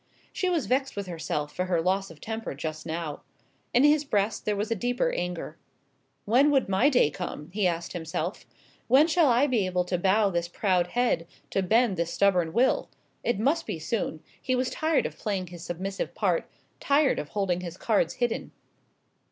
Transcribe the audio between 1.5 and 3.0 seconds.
for her loss of temper just